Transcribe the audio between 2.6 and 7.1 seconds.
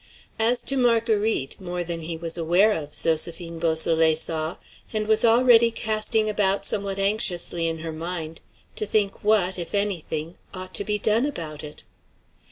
of, Zoséphine Beausoleil saw, and was already casting about somewhat